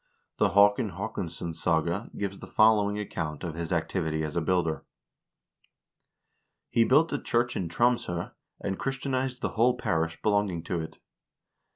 The 0.37 0.53
"Haakon 0.55 0.93
Haakonssonssaga" 0.93 2.09
gives 2.17 2.39
the 2.39 2.47
following 2.47 2.97
account 2.97 3.43
of 3.43 3.53
his 3.53 3.71
activity 3.71 4.23
as 4.23 4.35
a 4.35 4.41
builder:" 4.41 4.83
He 6.71 6.83
built 6.83 7.13
a 7.13 7.19
church 7.21 7.55
in 7.55 7.69
Troms0, 7.69 8.31
and 8.61 8.79
Christianized 8.79 9.43
the 9.43 9.49
whole 9.49 9.77
parish 9.77 10.19
belonging 10.23 10.63
to 10.63 10.79
it. 10.79 10.97